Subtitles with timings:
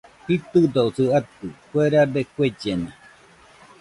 [0.27, 2.91] Jitɨdosi atɨ, kue rabe kuellena